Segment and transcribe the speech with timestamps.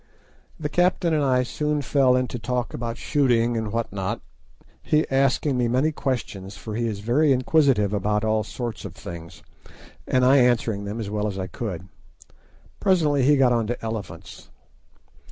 [0.59, 4.19] The captain and I soon fell into talk about shooting and what not;
[4.81, 9.43] he asking me many questions, for he is very inquisitive about all sorts of things,
[10.07, 11.87] and I answering them as well as I could.
[12.79, 14.49] Presently he got on to elephants.